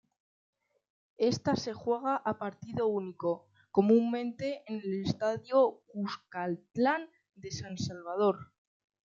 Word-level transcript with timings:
Esta 1.31 1.55
se 1.55 1.73
juega 1.73 2.15
a 2.15 2.33
partido 2.39 2.87
único, 2.87 3.45
comúnmente 3.69 4.63
en 4.65 4.79
el 4.83 5.03
Estadio 5.05 5.83
Cuscatlán 5.85 7.07
de 7.35 7.51
San 7.51 7.77
Salvador. 7.77 8.51